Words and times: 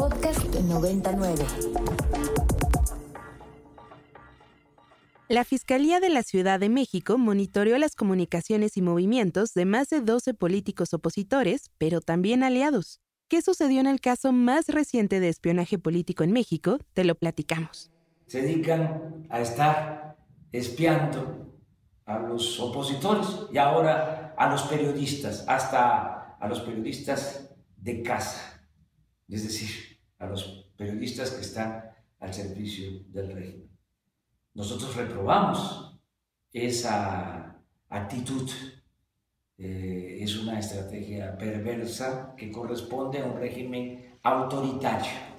Podcast 0.00 0.46
99. 0.54 1.44
La 5.28 5.44
Fiscalía 5.44 6.00
de 6.00 6.08
la 6.08 6.22
Ciudad 6.22 6.58
de 6.58 6.70
México 6.70 7.18
monitoreó 7.18 7.76
las 7.76 7.96
comunicaciones 7.96 8.78
y 8.78 8.80
movimientos 8.80 9.52
de 9.52 9.66
más 9.66 9.90
de 9.90 10.00
12 10.00 10.32
políticos 10.32 10.94
opositores, 10.94 11.70
pero 11.76 12.00
también 12.00 12.42
aliados. 12.42 13.02
¿Qué 13.28 13.42
sucedió 13.42 13.78
en 13.80 13.86
el 13.88 14.00
caso 14.00 14.32
más 14.32 14.68
reciente 14.68 15.20
de 15.20 15.28
espionaje 15.28 15.78
político 15.78 16.24
en 16.24 16.32
México? 16.32 16.78
Te 16.94 17.04
lo 17.04 17.14
platicamos. 17.14 17.90
Se 18.26 18.40
dedican 18.40 19.26
a 19.28 19.42
estar 19.42 20.16
espiando 20.50 21.60
a 22.06 22.20
los 22.20 22.58
opositores 22.58 23.26
y 23.52 23.58
ahora 23.58 24.34
a 24.38 24.50
los 24.50 24.62
periodistas, 24.62 25.44
hasta 25.46 26.38
a 26.40 26.48
los 26.48 26.60
periodistas 26.60 27.50
de 27.76 28.02
casa, 28.02 28.59
es 29.30 29.44
decir, 29.44 29.98
a 30.18 30.26
los 30.26 30.66
periodistas 30.76 31.30
que 31.30 31.42
están 31.42 31.84
al 32.18 32.34
servicio 32.34 33.04
del 33.08 33.32
régimen. 33.32 33.70
Nosotros 34.54 34.96
reprobamos 34.96 35.98
esa 36.52 37.56
actitud 37.88 38.50
eh, 39.62 40.18
es 40.22 40.36
una 40.38 40.58
estrategia 40.58 41.36
perversa 41.36 42.34
que 42.36 42.50
corresponde 42.50 43.20
a 43.20 43.26
un 43.26 43.36
régimen 43.38 44.18
autoritario. 44.22 45.29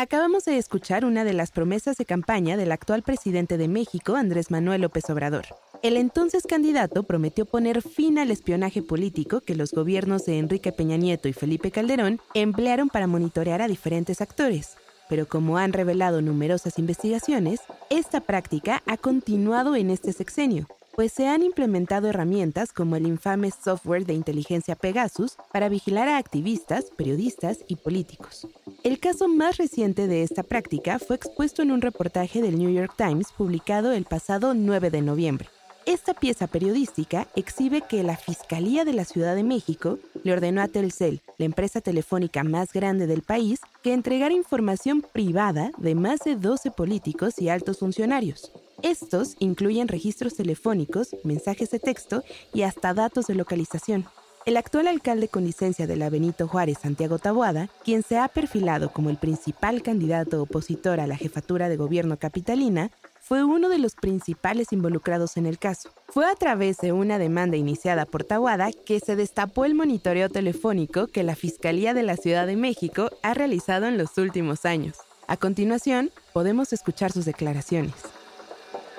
Acabamos 0.00 0.44
de 0.44 0.58
escuchar 0.58 1.04
una 1.04 1.24
de 1.24 1.32
las 1.32 1.50
promesas 1.50 1.96
de 1.96 2.04
campaña 2.04 2.56
del 2.56 2.70
actual 2.70 3.02
presidente 3.02 3.56
de 3.56 3.66
México, 3.66 4.14
Andrés 4.14 4.48
Manuel 4.48 4.82
López 4.82 5.10
Obrador. 5.10 5.46
El 5.82 5.96
entonces 5.96 6.44
candidato 6.44 7.02
prometió 7.02 7.46
poner 7.46 7.82
fin 7.82 8.16
al 8.20 8.30
espionaje 8.30 8.80
político 8.80 9.40
que 9.40 9.56
los 9.56 9.72
gobiernos 9.72 10.24
de 10.24 10.38
Enrique 10.38 10.70
Peña 10.70 10.96
Nieto 10.96 11.26
y 11.26 11.32
Felipe 11.32 11.72
Calderón 11.72 12.20
emplearon 12.34 12.90
para 12.90 13.08
monitorear 13.08 13.60
a 13.60 13.66
diferentes 13.66 14.20
actores. 14.20 14.76
Pero 15.08 15.26
como 15.26 15.58
han 15.58 15.72
revelado 15.72 16.22
numerosas 16.22 16.78
investigaciones, 16.78 17.58
esta 17.90 18.20
práctica 18.20 18.84
ha 18.86 18.98
continuado 18.98 19.74
en 19.74 19.90
este 19.90 20.12
sexenio, 20.12 20.68
pues 20.98 21.12
se 21.12 21.28
han 21.28 21.44
implementado 21.44 22.08
herramientas 22.08 22.72
como 22.72 22.96
el 22.96 23.06
infame 23.06 23.52
software 23.52 24.04
de 24.04 24.14
inteligencia 24.14 24.74
Pegasus 24.74 25.36
para 25.52 25.68
vigilar 25.68 26.08
a 26.08 26.16
activistas, 26.16 26.86
periodistas 26.96 27.58
y 27.68 27.76
políticos. 27.76 28.48
El 28.82 28.98
caso 28.98 29.28
más 29.28 29.58
reciente 29.58 30.08
de 30.08 30.24
esta 30.24 30.42
práctica 30.42 30.98
fue 30.98 31.14
expuesto 31.14 31.62
en 31.62 31.70
un 31.70 31.82
reportaje 31.82 32.42
del 32.42 32.58
New 32.58 32.72
York 32.72 32.94
Times 32.96 33.28
publicado 33.30 33.92
el 33.92 34.06
pasado 34.06 34.54
9 34.54 34.90
de 34.90 35.00
noviembre. 35.00 35.48
Esta 35.86 36.14
pieza 36.14 36.48
periodística 36.48 37.28
exhibe 37.36 37.82
que 37.82 38.02
la 38.02 38.16
Fiscalía 38.16 38.84
de 38.84 38.94
la 38.94 39.04
Ciudad 39.04 39.36
de 39.36 39.44
México 39.44 40.00
le 40.24 40.32
ordenó 40.32 40.62
a 40.62 40.66
Telcel, 40.66 41.20
la 41.36 41.44
empresa 41.44 41.80
telefónica 41.80 42.42
más 42.42 42.72
grande 42.72 43.06
del 43.06 43.22
país, 43.22 43.60
que 43.84 43.92
entregara 43.92 44.34
información 44.34 45.02
privada 45.12 45.70
de 45.78 45.94
más 45.94 46.18
de 46.24 46.34
12 46.34 46.72
políticos 46.72 47.38
y 47.38 47.50
altos 47.50 47.78
funcionarios. 47.78 48.50
Estos 48.82 49.34
incluyen 49.40 49.88
registros 49.88 50.34
telefónicos, 50.34 51.16
mensajes 51.24 51.70
de 51.70 51.80
texto 51.80 52.22
y 52.54 52.62
hasta 52.62 52.94
datos 52.94 53.26
de 53.26 53.34
localización. 53.34 54.06
El 54.46 54.56
actual 54.56 54.86
alcalde 54.86 55.28
con 55.28 55.44
licencia 55.44 55.88
de 55.88 55.96
la 55.96 56.10
Benito 56.10 56.46
Juárez, 56.46 56.78
Santiago 56.80 57.18
Taboada, 57.18 57.68
quien 57.84 58.04
se 58.04 58.18
ha 58.18 58.28
perfilado 58.28 58.92
como 58.92 59.10
el 59.10 59.18
principal 59.18 59.82
candidato 59.82 60.40
opositor 60.40 61.00
a 61.00 61.08
la 61.08 61.16
jefatura 61.16 61.68
de 61.68 61.76
gobierno 61.76 62.18
capitalina, 62.18 62.92
fue 63.20 63.44
uno 63.44 63.68
de 63.68 63.78
los 63.78 63.94
principales 63.96 64.72
involucrados 64.72 65.36
en 65.36 65.46
el 65.46 65.58
caso. 65.58 65.90
Fue 66.08 66.24
a 66.26 66.36
través 66.36 66.78
de 66.78 66.92
una 66.92 67.18
demanda 67.18 67.56
iniciada 67.56 68.06
por 68.06 68.24
Taboada 68.24 68.70
que 68.72 69.00
se 69.00 69.16
destapó 69.16 69.64
el 69.64 69.74
monitoreo 69.74 70.30
telefónico 70.30 71.08
que 71.08 71.24
la 71.24 71.34
Fiscalía 71.34 71.94
de 71.94 72.04
la 72.04 72.16
Ciudad 72.16 72.46
de 72.46 72.56
México 72.56 73.10
ha 73.22 73.34
realizado 73.34 73.86
en 73.86 73.98
los 73.98 74.16
últimos 74.16 74.64
años. 74.64 74.96
A 75.26 75.36
continuación, 75.36 76.10
podemos 76.32 76.72
escuchar 76.72 77.12
sus 77.12 77.26
declaraciones 77.26 77.92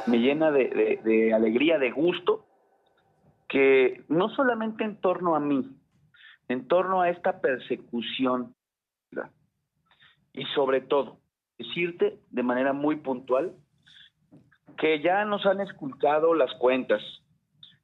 me 0.08 0.18
llena 0.18 0.52
de, 0.52 1.34
alegría, 1.34 1.78
de 1.78 1.92
gusto, 1.92 2.46
que 3.48 4.04
no 4.08 4.30
solamente 4.30 4.84
en 4.84 4.98
torno 4.98 5.36
a 5.36 5.40
mí, 5.40 5.70
en 6.48 6.68
torno 6.68 7.02
a 7.02 7.10
esta 7.10 7.42
persecución, 7.42 8.56
y 10.34 10.46
sobre 10.56 10.82
todo, 10.82 11.20
decirte 11.58 12.20
de 12.30 12.44
manera 12.44 12.74
muy 12.74 12.98
puntual 12.98 13.56
que 14.78 15.02
ya 15.02 15.26
nos 15.26 15.46
han 15.46 15.60
esculcado 15.60 16.34
las 16.34 16.54
cuentas, 16.56 17.02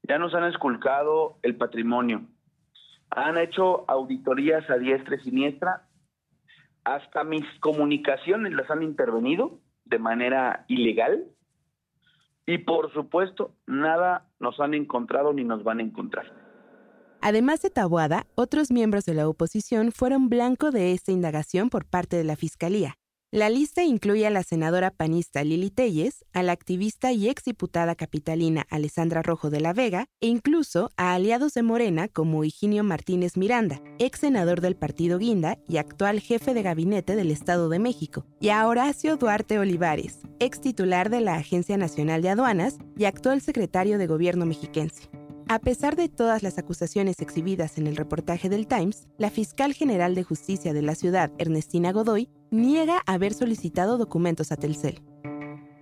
ya 0.03 0.17
nos 0.17 0.33
han 0.33 0.45
esculcado 0.45 1.39
el 1.41 1.57
patrimonio, 1.57 2.21
han 3.09 3.37
hecho 3.37 3.89
auditorías 3.89 4.69
a 4.69 4.77
diestra 4.77 5.15
y 5.15 5.19
siniestra, 5.19 5.87
hasta 6.83 7.23
mis 7.23 7.43
comunicaciones 7.59 8.53
las 8.53 8.69
han 8.69 8.83
intervenido 8.83 9.59
de 9.85 9.99
manera 9.99 10.65
ilegal 10.67 11.25
y 12.47 12.59
por 12.59 12.93
supuesto, 12.93 13.51
nada 13.65 14.27
nos 14.39 14.59
han 14.59 14.73
encontrado 14.73 15.33
ni 15.33 15.43
nos 15.43 15.63
van 15.63 15.79
a 15.79 15.83
encontrar. 15.83 16.25
Además 17.21 17.61
de 17.61 17.71
Tabuada, 17.71 18.27
otros 18.35 18.71
miembros 18.71 19.05
de 19.05 19.15
la 19.15 19.27
oposición 19.27 19.91
fueron 19.91 20.29
blanco 20.29 20.69
de 20.69 20.91
esta 20.91 21.11
indagación 21.11 21.69
por 21.69 21.85
parte 21.85 22.17
de 22.17 22.23
la 22.23 22.35
Fiscalía, 22.35 22.97
la 23.35 23.49
lista 23.49 23.83
incluye 23.83 24.25
a 24.25 24.29
la 24.29 24.43
senadora 24.43 24.91
panista 24.91 25.43
Lili 25.43 25.69
Telles, 25.69 26.23
a 26.31 26.41
la 26.41 26.53
activista 26.53 27.11
y 27.11 27.27
exdiputada 27.27 27.93
capitalina 27.93 28.65
Alessandra 28.69 29.21
Rojo 29.23 29.49
de 29.49 29.59
la 29.59 29.73
Vega 29.73 30.07
e 30.21 30.27
incluso 30.27 30.89
a 30.95 31.13
aliados 31.13 31.53
de 31.53 31.61
Morena 31.61 32.07
como 32.07 32.45
Higinio 32.45 32.85
Martínez 32.85 33.35
Miranda, 33.35 33.81
ex 33.99 34.19
senador 34.19 34.61
del 34.61 34.77
partido 34.77 35.17
Guinda 35.17 35.57
y 35.67 35.75
actual 35.75 36.21
jefe 36.21 36.53
de 36.53 36.61
gabinete 36.61 37.17
del 37.17 37.29
Estado 37.29 37.67
de 37.67 37.77
México, 37.77 38.25
y 38.39 38.49
a 38.49 38.65
Horacio 38.65 39.17
Duarte 39.17 39.59
Olivares, 39.59 40.19
ex 40.39 40.61
titular 40.61 41.09
de 41.09 41.19
la 41.19 41.35
Agencia 41.35 41.75
Nacional 41.75 42.21
de 42.21 42.29
Aduanas 42.29 42.77
y 42.97 43.03
actual 43.03 43.41
secretario 43.41 43.97
de 43.97 44.07
Gobierno 44.07 44.45
mexiquense. 44.45 45.09
A 45.47 45.59
pesar 45.59 45.95
de 45.95 46.09
todas 46.09 46.41
las 46.41 46.57
acusaciones 46.57 47.19
exhibidas 47.19 47.77
en 47.77 47.85
el 47.85 47.97
reportaje 47.97 48.47
del 48.47 48.65
Times, 48.65 49.07
la 49.17 49.29
fiscal 49.29 49.73
general 49.73 50.15
de 50.15 50.23
justicia 50.23 50.73
de 50.73 50.81
la 50.81 50.95
ciudad, 50.95 51.31
Ernestina 51.37 51.91
Godoy, 51.91 52.29
niega 52.51 53.01
haber 53.05 53.33
solicitado 53.33 53.97
documentos 53.97 54.51
a 54.51 54.57
Telcel. 54.57 55.01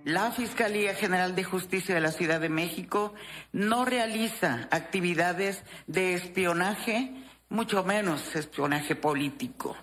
La 0.04 0.32
Fiscalía 0.32 0.94
General 0.94 1.34
de 1.34 1.44
Justicia 1.44 1.94
de 1.94 2.00
la 2.02 2.12
Ciudad 2.12 2.38
de 2.38 2.50
México 2.50 3.14
no 3.52 3.86
realiza 3.86 4.68
actividades 4.70 5.62
de 5.86 6.12
espionaje, 6.12 7.14
mucho 7.48 7.84
menos 7.84 8.36
espionaje 8.36 8.96
político. 8.96 9.74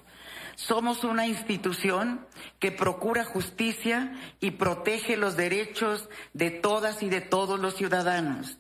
Somos 0.56 1.04
una 1.04 1.26
institución 1.26 2.28
que 2.60 2.72
procura 2.72 3.26
justicia 3.26 4.14
y 4.40 4.52
protege 4.52 5.18
los 5.18 5.36
derechos 5.36 6.08
de 6.34 6.52
todas 6.52 7.02
y 7.02 7.10
de 7.10 7.22
todos 7.22 7.60
los 7.60 7.76
ciudadanos. 7.76 8.60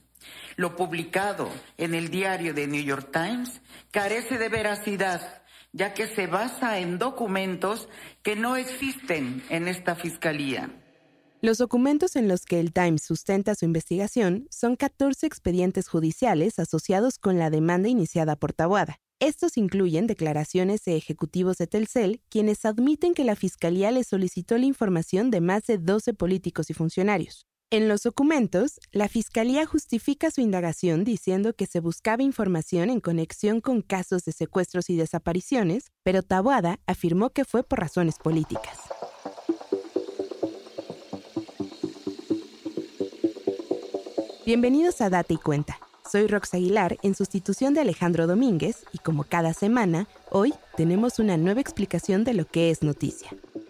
Lo 0.55 0.75
publicado 0.75 1.49
en 1.77 1.93
el 1.93 2.09
diario 2.09 2.55
de 2.55 2.65
New 2.65 2.83
York 2.83 3.09
Times 3.11 3.61
carece 3.91 4.39
de 4.39 4.49
veracidad, 4.49 5.40
ya 5.73 5.93
que 5.93 6.07
se 6.07 6.27
basa 6.27 6.79
en 6.79 6.99
documentos 6.99 7.87
que 8.23 8.35
no 8.35 8.55
existen 8.55 9.43
en 9.49 9.67
esta 9.67 9.95
fiscalía. 9.95 10.69
Los 11.41 11.57
documentos 11.57 12.15
en 12.15 12.27
los 12.27 12.45
que 12.45 12.59
el 12.59 12.71
Times 12.71 13.01
sustenta 13.01 13.55
su 13.55 13.65
investigación 13.65 14.47
son 14.51 14.75
14 14.75 15.25
expedientes 15.25 15.87
judiciales 15.87 16.59
asociados 16.59 17.17
con 17.17 17.39
la 17.39 17.49
demanda 17.49 17.89
iniciada 17.89 18.35
por 18.35 18.53
Tabuada. 18.53 18.99
Estos 19.19 19.57
incluyen 19.57 20.07
declaraciones 20.07 20.83
de 20.83 20.97
ejecutivos 20.97 21.57
de 21.57 21.67
Telcel, 21.67 22.21
quienes 22.29 22.65
admiten 22.65 23.13
que 23.13 23.23
la 23.23 23.35
Fiscalía 23.35 23.91
les 23.91 24.07
solicitó 24.07 24.57
la 24.57 24.65
información 24.65 25.31
de 25.31 25.41
más 25.41 25.63
de 25.63 25.77
12 25.77 26.13
políticos 26.13 26.69
y 26.69 26.73
funcionarios. 26.73 27.47
En 27.73 27.87
los 27.87 28.03
documentos, 28.03 28.81
la 28.91 29.07
Fiscalía 29.07 29.65
justifica 29.65 30.29
su 30.29 30.41
indagación 30.41 31.05
diciendo 31.05 31.53
que 31.53 31.67
se 31.67 31.79
buscaba 31.79 32.21
información 32.21 32.89
en 32.89 32.99
conexión 32.99 33.61
con 33.61 33.81
casos 33.81 34.25
de 34.25 34.33
secuestros 34.33 34.89
y 34.89 34.97
desapariciones, 34.97 35.85
pero 36.03 36.21
Taboada 36.21 36.81
afirmó 36.85 37.29
que 37.29 37.45
fue 37.45 37.63
por 37.63 37.79
razones 37.79 38.15
políticas. 38.21 38.77
Bienvenidos 44.45 44.99
a 44.99 45.09
Data 45.09 45.33
y 45.33 45.37
Cuenta. 45.37 45.79
Soy 46.11 46.27
Rox 46.27 46.53
Aguilar 46.53 46.97
en 47.03 47.15
sustitución 47.15 47.73
de 47.73 47.79
Alejandro 47.79 48.27
Domínguez 48.27 48.83
y 48.91 48.97
como 48.97 49.23
cada 49.23 49.53
semana, 49.53 50.09
hoy 50.29 50.53
tenemos 50.75 51.19
una 51.19 51.37
nueva 51.37 51.61
explicación 51.61 52.25
de 52.25 52.33
lo 52.33 52.43
que 52.43 52.69
es 52.69 52.83
noticia. 52.83 53.29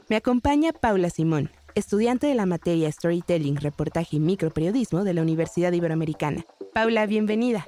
Me 0.09 0.15
acompaña 0.15 0.73
Paula 0.73 1.11
Simón, 1.11 1.51
estudiante 1.75 2.27
de 2.27 2.35
la 2.35 2.45
materia 2.45 2.91
Storytelling, 2.91 3.57
Reportaje 3.57 4.17
y 4.17 4.19
Microperiodismo 4.19 5.03
de 5.03 5.13
la 5.13 5.21
Universidad 5.21 5.71
Iberoamericana. 5.71 6.45
Paula, 6.73 7.05
bienvenida. 7.05 7.67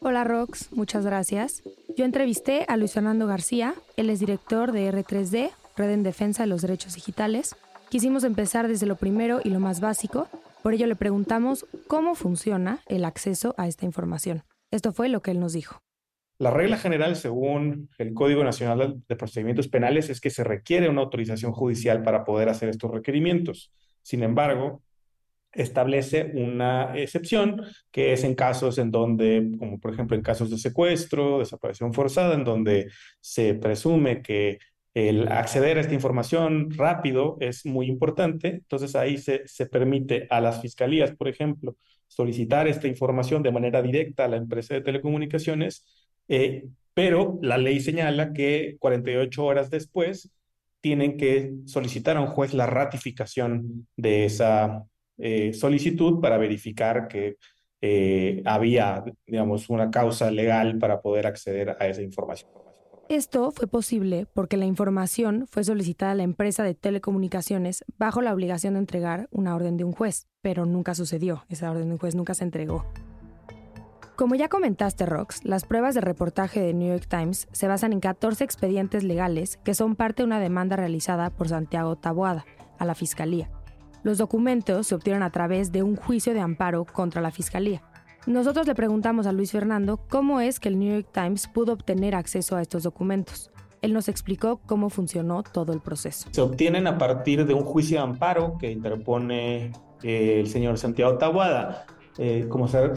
Hola 0.00 0.24
Rox, 0.24 0.72
muchas 0.72 1.04
gracias. 1.04 1.62
Yo 1.96 2.04
entrevisté 2.04 2.64
a 2.68 2.76
Luis 2.76 2.92
Fernando 2.92 3.26
García, 3.26 3.74
él 3.96 4.10
es 4.10 4.20
director 4.20 4.72
de 4.72 4.92
R3D, 4.92 5.50
Red 5.76 5.90
en 5.90 6.02
Defensa 6.02 6.44
de 6.44 6.48
los 6.48 6.62
Derechos 6.62 6.94
Digitales. 6.94 7.56
Quisimos 7.88 8.24
empezar 8.24 8.68
desde 8.68 8.86
lo 8.86 8.96
primero 8.96 9.40
y 9.42 9.50
lo 9.50 9.60
más 9.60 9.80
básico, 9.80 10.28
por 10.62 10.74
ello 10.74 10.86
le 10.86 10.96
preguntamos 10.96 11.66
cómo 11.86 12.14
funciona 12.14 12.80
el 12.86 13.04
acceso 13.04 13.54
a 13.56 13.66
esta 13.66 13.86
información. 13.86 14.44
Esto 14.70 14.92
fue 14.92 15.08
lo 15.08 15.22
que 15.22 15.30
él 15.30 15.40
nos 15.40 15.52
dijo. 15.52 15.80
La 16.38 16.52
regla 16.52 16.78
general, 16.78 17.16
según 17.16 17.90
el 17.98 18.14
Código 18.14 18.44
Nacional 18.44 19.02
de 19.08 19.16
Procedimientos 19.16 19.66
Penales, 19.66 20.08
es 20.08 20.20
que 20.20 20.30
se 20.30 20.44
requiere 20.44 20.88
una 20.88 21.00
autorización 21.00 21.52
judicial 21.52 22.02
para 22.04 22.24
poder 22.24 22.48
hacer 22.48 22.68
estos 22.68 22.92
requerimientos. 22.92 23.72
Sin 24.02 24.22
embargo, 24.22 24.82
establece 25.52 26.30
una 26.34 26.96
excepción, 26.96 27.62
que 27.90 28.12
es 28.12 28.22
en 28.22 28.36
casos 28.36 28.78
en 28.78 28.92
donde, 28.92 29.50
como 29.58 29.80
por 29.80 29.92
ejemplo 29.92 30.16
en 30.16 30.22
casos 30.22 30.50
de 30.50 30.58
secuestro, 30.58 31.40
desaparición 31.40 31.92
forzada, 31.92 32.34
en 32.34 32.44
donde 32.44 32.88
se 33.20 33.54
presume 33.54 34.22
que 34.22 34.58
el 34.94 35.28
acceder 35.28 35.78
a 35.78 35.80
esta 35.80 35.94
información 35.94 36.70
rápido 36.70 37.36
es 37.40 37.66
muy 37.66 37.86
importante. 37.86 38.48
Entonces 38.48 38.94
ahí 38.94 39.18
se, 39.18 39.42
se 39.46 39.66
permite 39.66 40.28
a 40.30 40.40
las 40.40 40.60
fiscalías, 40.60 41.16
por 41.16 41.28
ejemplo, 41.28 41.76
solicitar 42.06 42.68
esta 42.68 42.88
información 42.88 43.42
de 43.42 43.52
manera 43.52 43.82
directa 43.82 44.24
a 44.24 44.28
la 44.28 44.36
empresa 44.36 44.74
de 44.74 44.80
telecomunicaciones, 44.80 45.84
eh, 46.28 46.66
pero 46.94 47.38
la 47.42 47.58
ley 47.58 47.80
señala 47.80 48.32
que 48.32 48.76
48 48.80 49.44
horas 49.44 49.70
después 49.70 50.30
tienen 50.80 51.16
que 51.16 51.54
solicitar 51.66 52.16
a 52.16 52.20
un 52.20 52.28
juez 52.28 52.54
la 52.54 52.66
ratificación 52.66 53.86
de 53.96 54.24
esa 54.24 54.84
eh, 55.18 55.52
solicitud 55.52 56.20
para 56.20 56.38
verificar 56.38 57.08
que 57.08 57.36
eh, 57.80 58.42
había, 58.44 59.04
digamos, 59.26 59.70
una 59.70 59.90
causa 59.90 60.30
legal 60.30 60.78
para 60.78 61.00
poder 61.00 61.26
acceder 61.26 61.76
a 61.78 61.86
esa 61.86 62.02
información. 62.02 62.50
Esto 63.08 63.50
fue 63.52 63.66
posible 63.66 64.26
porque 64.34 64.56
la 64.56 64.66
información 64.66 65.46
fue 65.48 65.64
solicitada 65.64 66.12
a 66.12 66.14
la 66.14 66.24
empresa 66.24 66.62
de 66.62 66.74
telecomunicaciones 66.74 67.84
bajo 67.96 68.20
la 68.20 68.34
obligación 68.34 68.74
de 68.74 68.80
entregar 68.80 69.28
una 69.30 69.54
orden 69.54 69.76
de 69.76 69.84
un 69.84 69.92
juez, 69.92 70.26
pero 70.42 70.66
nunca 70.66 70.94
sucedió, 70.94 71.44
esa 71.48 71.70
orden 71.70 71.86
de 71.86 71.92
un 71.92 71.98
juez 71.98 72.14
nunca 72.14 72.34
se 72.34 72.44
entregó. 72.44 72.84
Como 74.18 74.34
ya 74.34 74.48
comentaste, 74.48 75.06
Rox, 75.06 75.44
las 75.44 75.64
pruebas 75.64 75.94
de 75.94 76.00
reportaje 76.00 76.58
de 76.58 76.74
New 76.74 76.88
York 76.88 77.06
Times 77.08 77.46
se 77.52 77.68
basan 77.68 77.92
en 77.92 78.00
14 78.00 78.42
expedientes 78.42 79.04
legales 79.04 79.58
que 79.58 79.74
son 79.74 79.94
parte 79.94 80.22
de 80.22 80.26
una 80.26 80.40
demanda 80.40 80.74
realizada 80.74 81.30
por 81.30 81.48
Santiago 81.48 81.94
Taboada 81.94 82.44
a 82.80 82.84
la 82.84 82.96
Fiscalía. 82.96 83.48
Los 84.02 84.18
documentos 84.18 84.88
se 84.88 84.96
obtuvieron 84.96 85.22
a 85.22 85.30
través 85.30 85.70
de 85.70 85.84
un 85.84 85.94
juicio 85.94 86.34
de 86.34 86.40
amparo 86.40 86.84
contra 86.84 87.22
la 87.22 87.30
Fiscalía. 87.30 87.84
Nosotros 88.26 88.66
le 88.66 88.74
preguntamos 88.74 89.28
a 89.28 89.32
Luis 89.32 89.52
Fernando 89.52 90.00
cómo 90.08 90.40
es 90.40 90.58
que 90.58 90.68
el 90.68 90.80
New 90.80 90.92
York 90.94 91.10
Times 91.12 91.46
pudo 91.46 91.74
obtener 91.74 92.16
acceso 92.16 92.56
a 92.56 92.62
estos 92.62 92.82
documentos. 92.82 93.52
Él 93.82 93.92
nos 93.92 94.08
explicó 94.08 94.60
cómo 94.66 94.90
funcionó 94.90 95.44
todo 95.44 95.72
el 95.72 95.80
proceso. 95.80 96.28
Se 96.32 96.40
obtienen 96.40 96.88
a 96.88 96.98
partir 96.98 97.46
de 97.46 97.54
un 97.54 97.62
juicio 97.62 97.98
de 97.98 98.02
amparo 98.02 98.58
que 98.58 98.72
interpone 98.72 99.70
eh, 100.02 100.40
el 100.40 100.48
señor 100.48 100.76
Santiago 100.76 101.18
Tabuada. 101.18 101.86
Eh, 102.20 102.46
como 102.48 102.66
se, 102.66 102.96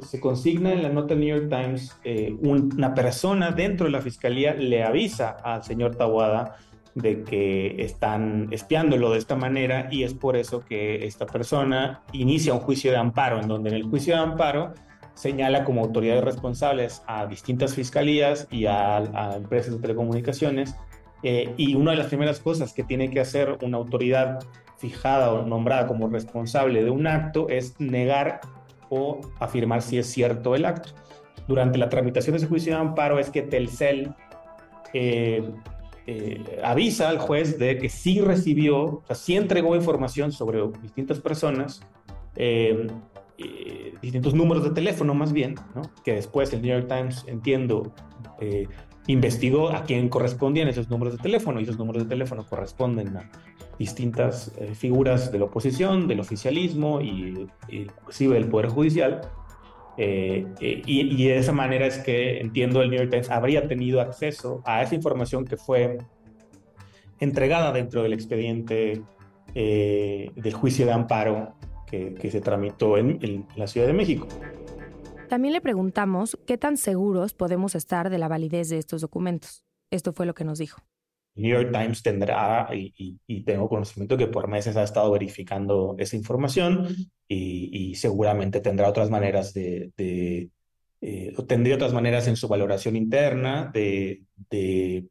se, 0.00 0.18
consigna 0.18 0.72
en 0.72 0.82
la 0.82 0.88
nota 0.88 1.08
del 1.08 1.20
New 1.20 1.36
York 1.36 1.50
Times, 1.50 1.94
eh, 2.04 2.34
una 2.40 2.94
persona 2.94 3.50
dentro 3.50 3.84
de 3.84 3.92
la 3.92 4.00
fiscalía 4.00 4.54
le 4.54 4.82
avisa 4.82 5.36
al 5.44 5.62
señor 5.62 5.96
Tabuada 5.96 6.56
de 6.94 7.22
que 7.22 7.82
están 7.82 8.48
espiándolo 8.50 9.10
de 9.10 9.18
esta 9.18 9.36
manera 9.36 9.88
y 9.90 10.04
es 10.04 10.14
por 10.14 10.36
eso 10.36 10.60
que 10.60 11.06
esta 11.06 11.26
persona 11.26 12.02
inicia 12.12 12.54
un 12.54 12.60
juicio 12.60 12.90
de 12.90 12.96
amparo, 12.96 13.40
en 13.40 13.48
donde 13.48 13.70
en 13.70 13.76
el 13.76 13.82
juicio 13.84 14.14
de 14.14 14.20
amparo 14.20 14.72
señala 15.14 15.64
como 15.64 15.82
autoridades 15.82 16.24
responsables 16.24 17.02
a 17.06 17.26
distintas 17.26 17.74
fiscalías 17.74 18.48
y 18.50 18.66
a, 18.66 19.34
empresas 19.36 19.74
de 19.74 19.80
telecomunicaciones. 19.80 20.74
Eh, 21.22 21.52
y 21.56 21.74
una 21.74 21.92
de 21.92 21.98
las 21.98 22.08
primeras 22.08 22.40
cosas 22.40 22.72
que 22.72 22.82
tiene 22.82 23.10
que 23.10 23.20
hacer 23.20 23.58
una 23.62 23.76
autoridad 23.76 24.40
fijada 24.78 25.32
o 25.32 25.46
nombrada 25.46 25.86
como 25.86 26.08
responsable 26.08 26.82
de 26.82 26.90
un 26.90 27.06
acto 27.06 27.48
es 27.48 27.78
negar 27.78 28.40
o 28.94 29.20
afirmar 29.40 29.80
si 29.80 29.96
es 29.96 30.06
cierto 30.06 30.54
el 30.54 30.66
acto. 30.66 30.90
Durante 31.48 31.78
la 31.78 31.88
tramitación 31.88 32.34
de 32.34 32.38
ese 32.38 32.46
juicio 32.46 32.74
de 32.74 32.80
amparo 32.80 33.18
es 33.18 33.30
que 33.30 33.40
Telcel 33.40 34.14
eh, 34.92 35.50
eh, 36.06 36.60
avisa 36.62 37.08
al 37.08 37.18
juez 37.18 37.58
de 37.58 37.78
que 37.78 37.88
sí 37.88 38.20
recibió, 38.20 38.84
o 38.84 39.02
sea, 39.06 39.16
sí 39.16 39.34
entregó 39.34 39.74
información 39.74 40.30
sobre 40.30 40.60
distintas 40.82 41.20
personas, 41.20 41.80
eh, 42.36 42.86
distintos 44.02 44.34
números 44.34 44.62
de 44.62 44.70
teléfono 44.70 45.14
más 45.14 45.32
bien, 45.32 45.54
¿no? 45.74 45.82
que 46.04 46.12
después 46.12 46.52
el 46.52 46.60
New 46.60 46.78
York 46.78 46.86
Times, 46.86 47.24
entiendo, 47.26 47.94
investigó 49.06 49.70
a 49.70 49.84
quién 49.84 50.08
correspondían 50.08 50.68
esos 50.68 50.88
números 50.88 51.16
de 51.16 51.22
teléfono 51.22 51.60
y 51.60 51.64
esos 51.64 51.78
números 51.78 52.04
de 52.04 52.08
teléfono 52.08 52.46
corresponden 52.46 53.16
a 53.16 53.30
distintas 53.78 54.52
figuras 54.74 55.32
de 55.32 55.38
la 55.38 55.46
oposición, 55.46 56.06
del 56.06 56.20
oficialismo 56.20 57.00
y, 57.00 57.48
inclusive 57.68 58.34
del 58.34 58.48
Poder 58.48 58.68
Judicial. 58.68 59.22
Eh, 59.98 60.46
eh, 60.60 60.82
y, 60.86 61.26
de 61.26 61.36
esa 61.36 61.52
manera 61.52 61.86
es 61.86 61.98
que 61.98 62.40
entiendo 62.40 62.80
el 62.80 62.90
New 62.90 62.98
York 62.98 63.10
Times 63.10 63.30
habría 63.30 63.68
tenido 63.68 64.00
acceso 64.00 64.62
a 64.64 64.82
esa 64.82 64.94
información 64.94 65.44
que 65.44 65.56
fue 65.56 65.98
entregada 67.20 67.72
dentro 67.72 68.02
del 68.02 68.14
expediente 68.14 69.02
eh, 69.54 70.30
del 70.34 70.54
juicio 70.54 70.86
de 70.86 70.92
amparo 70.92 71.54
que, 71.86 72.30
se 72.30 72.40
tramitó 72.40 72.96
en 72.96 73.46
la 73.54 73.66
Ciudad 73.66 73.86
de 73.86 73.92
México. 73.92 74.26
También 75.32 75.54
le 75.54 75.62
preguntamos 75.62 76.36
qué 76.46 76.58
tan 76.58 76.76
seguros 76.76 77.32
podemos 77.32 77.74
estar 77.74 78.10
de 78.10 78.18
la 78.18 78.28
validez 78.28 78.68
de 78.68 78.76
estos 78.76 79.00
documentos. 79.00 79.64
Esto 79.90 80.12
fue 80.12 80.26
lo 80.26 80.34
que 80.34 80.44
nos 80.44 80.58
dijo. 80.58 80.82
New 81.36 81.50
York 81.50 81.72
Times 81.72 82.02
tendrá, 82.02 82.68
y, 82.74 83.42
tengo 83.42 83.66
conocimiento 83.66 84.18
que 84.18 84.26
por 84.26 84.46
meses 84.46 84.76
ha 84.76 84.82
estado 84.82 85.10
verificando 85.10 85.96
esa 85.98 86.16
información 86.16 86.86
y, 87.26 87.94
seguramente 87.94 88.60
tendrá 88.60 88.90
otras 88.90 89.08
maneras 89.08 89.54
de, 89.54 89.90
eh, 91.00 91.34
tendría 91.48 91.76
otras 91.76 91.94
maneras 91.94 92.28
en 92.28 92.36
su 92.36 92.46
valoración 92.46 92.94
interna 92.94 93.70
de, 93.72 94.24
de, 94.50 95.06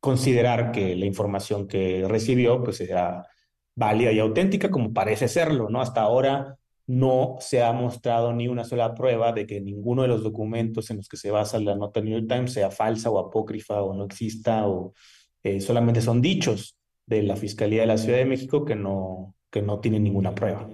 considerar 0.00 0.72
que 0.72 0.96
la 0.96 1.04
información 1.04 1.68
que 1.68 2.06
recibió 2.08 2.64
pues 2.64 2.78
será 2.78 3.26
válida 3.74 4.12
y 4.12 4.18
auténtica 4.18 4.70
como 4.70 4.94
parece 4.94 5.28
serlo, 5.28 5.68
¿no? 5.68 5.82
Hasta 5.82 6.00
ahora 6.00 6.56
no 6.88 7.36
se 7.38 7.62
ha 7.62 7.70
mostrado 7.72 8.32
ni 8.32 8.48
una 8.48 8.64
sola 8.64 8.94
prueba 8.94 9.32
de 9.32 9.46
que 9.46 9.60
ninguno 9.60 10.02
de 10.02 10.08
los 10.08 10.22
documentos 10.22 10.90
en 10.90 10.96
los 10.96 11.08
que 11.08 11.18
se 11.18 11.30
basa 11.30 11.60
la 11.60 11.76
nota 11.76 12.00
New 12.00 12.18
York 12.18 12.26
Times 12.26 12.54
sea 12.54 12.70
falsa 12.70 13.10
o 13.10 13.18
apócrifa 13.18 13.82
o 13.82 13.94
no 13.94 14.06
exista 14.06 14.66
o 14.66 14.94
eh, 15.42 15.60
solamente 15.60 16.00
son 16.00 16.22
dichos 16.22 16.78
de 17.06 17.22
la 17.22 17.36
Fiscalía 17.36 17.82
de 17.82 17.88
la 17.88 17.98
Ciudad 17.98 18.16
de 18.16 18.24
México 18.24 18.64
que 18.64 18.74
no, 18.74 19.34
que 19.50 19.60
no 19.60 19.80
tienen 19.80 20.02
ninguna 20.02 20.34
prueba. 20.34 20.66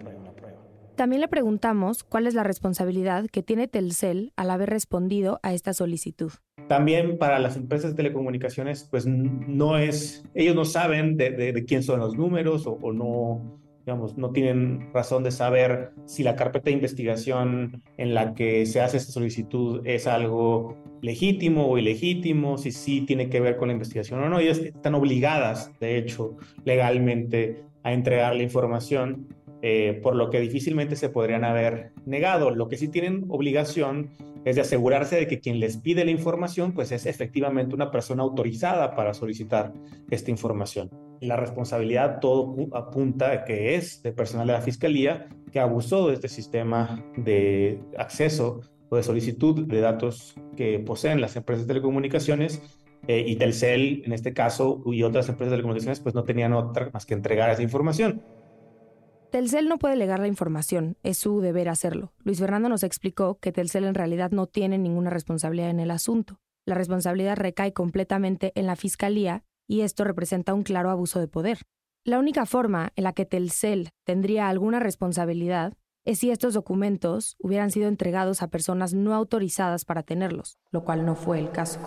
También 0.94 1.20
le 1.20 1.26
preguntamos 1.26 2.04
cuál 2.04 2.28
es 2.28 2.34
la 2.34 2.44
responsabilidad 2.44 3.26
que 3.26 3.42
tiene 3.42 3.66
Telcel 3.66 4.32
al 4.36 4.50
haber 4.50 4.70
respondido 4.70 5.40
a 5.42 5.52
esta 5.52 5.74
solicitud. 5.74 6.30
También 6.68 7.18
para 7.18 7.40
las 7.40 7.56
empresas 7.56 7.90
de 7.90 7.96
telecomunicaciones, 7.96 8.86
pues 8.88 9.04
no 9.04 9.78
es, 9.78 10.24
ellos 10.34 10.54
no 10.54 10.64
saben 10.64 11.16
de, 11.16 11.30
de, 11.30 11.64
quién 11.64 11.82
son 11.82 11.98
los 11.98 12.16
números 12.16 12.68
o, 12.68 12.74
o 12.74 12.92
no, 12.92 13.60
digamos, 13.84 14.16
no 14.16 14.30
tienen 14.30 14.90
razón 14.94 15.24
de 15.24 15.30
saber 15.30 15.90
si 16.06 16.22
la 16.22 16.36
carpeta 16.36 16.66
de 16.66 16.72
investigación 16.72 17.82
en 17.98 18.14
la 18.14 18.34
que 18.34 18.64
se 18.64 18.80
hace 18.80 18.96
esta 18.96 19.12
solicitud 19.12 19.86
es 19.86 20.06
algo 20.06 20.76
legítimo 21.02 21.68
o 21.68 21.76
ilegítimo, 21.76 22.56
si 22.56 22.72
sí 22.72 23.02
tiene 23.02 23.28
que 23.28 23.40
ver 23.40 23.58
con 23.58 23.68
la 23.68 23.74
investigación 23.74 24.22
o 24.22 24.28
no. 24.28 24.38
Ellas 24.38 24.58
están 24.58 24.94
obligadas, 24.94 25.70
de 25.80 25.98
hecho, 25.98 26.36
legalmente 26.64 27.62
a 27.82 27.92
entregar 27.92 28.34
la 28.34 28.42
información, 28.42 29.28
eh, 29.60 30.00
por 30.02 30.16
lo 30.16 30.30
que 30.30 30.40
difícilmente 30.40 30.96
se 30.96 31.10
podrían 31.10 31.44
haber 31.44 31.92
negado. 32.06 32.50
Lo 32.50 32.68
que 32.68 32.78
sí 32.78 32.88
tienen 32.88 33.26
obligación 33.28 34.12
es 34.46 34.56
de 34.56 34.62
asegurarse 34.62 35.16
de 35.16 35.26
que 35.26 35.40
quien 35.40 35.60
les 35.60 35.76
pide 35.76 36.06
la 36.06 36.10
información, 36.10 36.72
pues 36.72 36.90
es 36.90 37.04
efectivamente 37.04 37.74
una 37.74 37.90
persona 37.90 38.22
autorizada 38.22 38.94
para 38.94 39.12
solicitar 39.12 39.74
esta 40.10 40.30
información 40.30 40.88
la 41.24 41.36
responsabilidad 41.36 42.20
todo 42.20 42.54
apunta 42.72 43.32
a 43.32 43.44
que 43.44 43.74
es 43.74 44.02
de 44.02 44.12
personal 44.12 44.46
de 44.46 44.52
la 44.52 44.60
Fiscalía 44.60 45.28
que 45.52 45.60
abusó 45.60 46.08
de 46.08 46.14
este 46.14 46.28
sistema 46.28 47.04
de 47.16 47.80
acceso 47.98 48.60
o 48.88 48.96
de 48.96 49.02
solicitud 49.02 49.66
de 49.66 49.80
datos 49.80 50.34
que 50.56 50.78
poseen 50.80 51.20
las 51.20 51.36
empresas 51.36 51.66
de 51.66 51.74
telecomunicaciones 51.74 52.62
eh, 53.06 53.24
y 53.26 53.36
Telcel, 53.36 54.02
en 54.04 54.12
este 54.12 54.32
caso, 54.32 54.82
y 54.86 55.02
otras 55.02 55.28
empresas 55.28 55.50
de 55.50 55.56
telecomunicaciones, 55.56 56.00
pues 56.00 56.14
no 56.14 56.24
tenían 56.24 56.52
otra 56.54 56.90
más 56.92 57.04
que 57.04 57.14
entregar 57.14 57.50
esa 57.50 57.62
información. 57.62 58.22
Telcel 59.30 59.68
no 59.68 59.78
puede 59.78 59.96
legar 59.96 60.20
la 60.20 60.28
información, 60.28 60.96
es 61.02 61.18
su 61.18 61.40
deber 61.40 61.68
hacerlo. 61.68 62.12
Luis 62.22 62.38
Fernando 62.38 62.68
nos 62.68 62.84
explicó 62.84 63.38
que 63.40 63.52
Telcel 63.52 63.84
en 63.84 63.94
realidad 63.94 64.30
no 64.30 64.46
tiene 64.46 64.78
ninguna 64.78 65.10
responsabilidad 65.10 65.70
en 65.70 65.80
el 65.80 65.90
asunto. 65.90 66.38
La 66.66 66.76
responsabilidad 66.76 67.36
recae 67.36 67.72
completamente 67.72 68.52
en 68.54 68.66
la 68.66 68.76
Fiscalía 68.76 69.42
y 69.66 69.82
esto 69.82 70.04
representa 70.04 70.54
un 70.54 70.62
claro 70.62 70.90
abuso 70.90 71.20
de 71.20 71.28
poder. 71.28 71.60
La 72.04 72.18
única 72.18 72.44
forma 72.44 72.92
en 72.96 73.04
la 73.04 73.12
que 73.12 73.24
Telcel 73.24 73.90
tendría 74.04 74.48
alguna 74.48 74.78
responsabilidad 74.78 75.74
es 76.04 76.18
si 76.18 76.30
estos 76.30 76.52
documentos 76.52 77.36
hubieran 77.38 77.70
sido 77.70 77.88
entregados 77.88 78.42
a 78.42 78.48
personas 78.48 78.92
no 78.92 79.14
autorizadas 79.14 79.84
para 79.84 80.02
tenerlos, 80.02 80.58
lo 80.70 80.84
cual 80.84 81.06
no 81.06 81.16
fue 81.16 81.38
el 81.38 81.50
caso. 81.50 81.80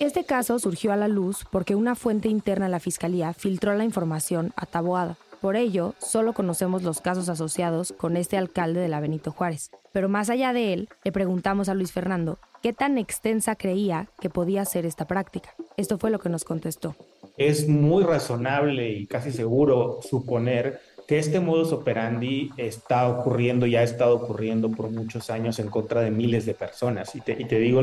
Este 0.00 0.24
caso 0.24 0.58
surgió 0.58 0.92
a 0.92 0.96
la 0.96 1.08
luz 1.08 1.46
porque 1.50 1.74
una 1.74 1.94
fuente 1.94 2.28
interna 2.28 2.66
de 2.66 2.72
la 2.72 2.78
Fiscalía 2.78 3.32
filtró 3.32 3.74
la 3.74 3.84
información 3.84 4.52
a 4.54 4.66
Taboada, 4.66 5.16
Por 5.40 5.56
ello, 5.56 5.94
solo 5.98 6.34
conocemos 6.34 6.82
los 6.82 7.00
casos 7.00 7.28
asociados 7.28 7.92
con 7.96 8.16
este 8.16 8.36
alcalde 8.36 8.80
de 8.80 8.88
la 8.88 9.00
Benito 9.00 9.30
Juárez. 9.30 9.70
Pero 9.94 10.08
más 10.08 10.28
allá 10.28 10.52
de 10.52 10.72
él, 10.72 10.88
le 11.04 11.12
preguntamos 11.12 11.68
a 11.68 11.74
Luis 11.74 11.92
Fernando 11.92 12.40
qué 12.64 12.72
tan 12.72 12.98
extensa 12.98 13.54
creía 13.54 14.08
que 14.20 14.28
podía 14.28 14.64
ser 14.64 14.86
esta 14.86 15.06
práctica. 15.06 15.54
Esto 15.76 15.98
fue 15.98 16.10
lo 16.10 16.18
que 16.18 16.28
nos 16.28 16.42
contestó. 16.42 16.96
Es 17.36 17.68
muy 17.68 18.02
razonable 18.02 18.90
y 18.90 19.06
casi 19.06 19.30
seguro 19.30 20.00
suponer 20.02 20.80
que 21.06 21.18
este 21.18 21.38
modus 21.38 21.70
operandi 21.72 22.50
está 22.56 23.08
ocurriendo 23.08 23.66
y 23.66 23.76
ha 23.76 23.84
estado 23.84 24.16
ocurriendo 24.16 24.68
por 24.68 24.90
muchos 24.90 25.30
años 25.30 25.60
en 25.60 25.68
contra 25.68 26.00
de 26.00 26.10
miles 26.10 26.44
de 26.44 26.54
personas. 26.54 27.14
Y 27.14 27.20
te, 27.20 27.36
digo 27.60 27.80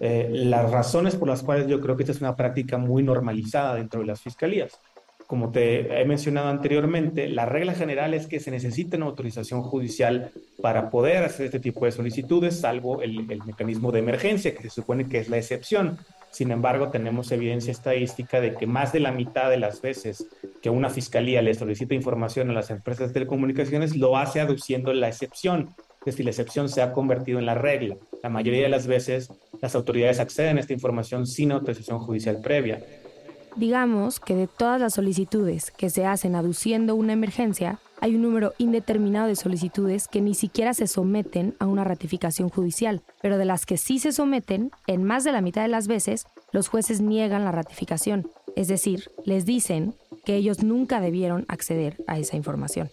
eh, 0.00 0.28
las 0.32 0.70
razones 0.70 1.16
por 1.16 1.28
las 1.28 1.42
cuales 1.42 1.66
yo 1.66 1.80
creo 1.80 1.96
que 1.96 2.02
esta 2.02 2.12
es 2.12 2.20
una 2.20 2.36
práctica 2.36 2.76
muy 2.76 3.02
normalizada 3.02 3.76
dentro 3.76 4.00
de 4.00 4.06
las 4.06 4.20
fiscalías. 4.20 4.78
Como 5.26 5.50
te 5.50 6.00
he 6.00 6.04
mencionado 6.04 6.48
anteriormente, 6.48 7.28
la 7.28 7.46
regla 7.46 7.74
general 7.74 8.12
es 8.14 8.26
que 8.26 8.40
se 8.40 8.50
necesita 8.50 8.96
una 8.96 9.06
autorización 9.06 9.62
judicial 9.62 10.30
para 10.60 10.90
poder 10.90 11.24
hacer 11.24 11.46
este 11.46 11.60
tipo 11.60 11.86
de 11.86 11.92
solicitudes, 11.92 12.60
salvo 12.60 13.00
el, 13.00 13.24
mecanismo 13.24 13.90
de 13.90 14.00
emergencia, 14.00 14.54
que 14.54 14.64
se 14.64 14.70
supone 14.70 15.06
que 15.08 15.18
es 15.18 15.28
la 15.28 15.38
excepción. 15.38 15.98
Sin 16.30 16.50
embargo, 16.50 16.88
tenemos 16.88 17.30
evidencia 17.32 17.70
estadística 17.70 18.40
de 18.40 18.54
que 18.54 18.66
más 18.66 18.92
de 18.92 19.00
la 19.00 19.12
mitad 19.12 19.48
de 19.48 19.56
las 19.56 19.80
veces 19.80 20.26
que 20.60 20.68
una 20.68 20.90
fiscalía 20.90 21.40
le 21.42 21.54
solicita 21.54 21.94
información 21.94 22.50
a 22.50 22.54
las 22.54 22.70
empresas 22.70 23.08
de 23.08 23.14
telecomunicaciones 23.14 23.96
lo 23.96 24.16
hace 24.16 24.40
aduciendo 24.40 24.92
la 24.92 25.08
excepción, 25.08 25.70
es 26.00 26.06
decir, 26.06 26.26
la 26.26 26.32
excepción 26.32 26.68
se 26.68 26.82
ha 26.82 26.92
convertido 26.92 27.38
en 27.38 27.46
la 27.46 27.54
regla. 27.54 27.96
La 28.22 28.28
mayoría 28.28 28.62
de 28.62 28.68
las 28.68 28.86
veces 28.86 29.32
las 29.62 29.74
autoridades 29.74 30.20
acceden 30.20 30.58
a 30.58 30.60
esta 30.60 30.74
información 30.74 31.26
sin 31.26 31.50
autorización 31.52 31.98
judicial 31.98 32.40
previa. 32.42 32.84
Digamos 33.56 34.18
que 34.18 34.34
de 34.34 34.48
todas 34.48 34.80
las 34.80 34.94
solicitudes 34.94 35.70
que 35.70 35.88
se 35.88 36.06
hacen 36.06 36.34
aduciendo 36.34 36.96
una 36.96 37.12
emergencia, 37.12 37.78
hay 38.00 38.16
un 38.16 38.22
número 38.22 38.52
indeterminado 38.58 39.28
de 39.28 39.36
solicitudes 39.36 40.08
que 40.08 40.20
ni 40.20 40.34
siquiera 40.34 40.74
se 40.74 40.88
someten 40.88 41.54
a 41.60 41.66
una 41.66 41.84
ratificación 41.84 42.48
judicial, 42.48 43.02
pero 43.22 43.38
de 43.38 43.44
las 43.44 43.64
que 43.64 43.76
sí 43.76 44.00
se 44.00 44.10
someten, 44.10 44.72
en 44.88 45.04
más 45.04 45.22
de 45.22 45.30
la 45.30 45.40
mitad 45.40 45.62
de 45.62 45.68
las 45.68 45.86
veces, 45.86 46.26
los 46.50 46.66
jueces 46.66 47.00
niegan 47.00 47.44
la 47.44 47.52
ratificación, 47.52 48.28
es 48.56 48.66
decir, 48.66 49.10
les 49.24 49.46
dicen 49.46 49.94
que 50.24 50.34
ellos 50.34 50.64
nunca 50.64 51.00
debieron 51.00 51.44
acceder 51.46 52.02
a 52.08 52.18
esa 52.18 52.36
información. 52.36 52.90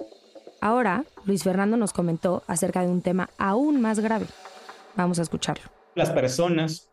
Ahora, 0.59 1.05
Luis 1.25 1.43
Fernando 1.43 1.75
nos 1.75 1.91
comentó 1.91 2.43
acerca 2.45 2.81
de 2.81 2.89
un 2.89 3.01
tema 3.01 3.31
aún 3.39 3.81
más 3.81 3.99
grave. 3.99 4.27
Vamos 4.95 5.17
a 5.17 5.23
escucharlo. 5.23 5.63
Las 5.95 6.11
personas 6.11 6.90